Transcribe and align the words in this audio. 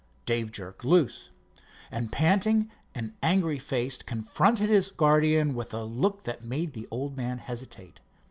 Dave 0.25 0.51
jerked 0.51 0.83
loose, 0.83 1.29
and 1.91 2.11
panting 2.11 2.71
and 2.95 3.13
angry 3.21 3.59
faced 3.59 4.07
confronted 4.07 4.67
his 4.67 4.89
guardian 4.89 5.53
with 5.53 5.75
a 5.75 5.83
look 5.83 6.23
that 6.23 6.43
made 6.43 6.73
the 6.73 6.87
old 6.89 7.15
man 7.15 7.37
hesitate. 7.37 7.99